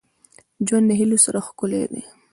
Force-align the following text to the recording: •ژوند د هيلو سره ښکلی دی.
•ژوند 0.67 0.85
د 0.89 0.91
هيلو 0.99 1.17
سره 1.25 1.39
ښکلی 1.47 1.81
دی. 1.91 2.01